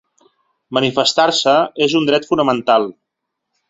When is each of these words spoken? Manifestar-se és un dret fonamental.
Manifestar-se 0.77 1.55
és 1.89 1.97
un 2.03 2.11
dret 2.11 2.29
fonamental. 2.33 2.93